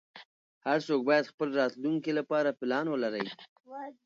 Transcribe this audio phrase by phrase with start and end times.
[0.65, 3.23] هر څوک باید خپل راتلونکې لپاره پلان ولری